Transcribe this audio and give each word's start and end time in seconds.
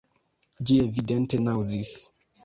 Ĝi 0.69 0.77
evidente 0.85 1.39
naŭzis. 1.49 1.93